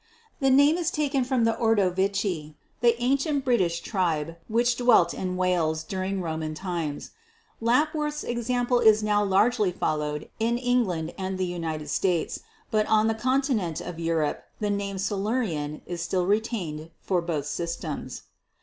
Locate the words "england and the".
10.57-11.45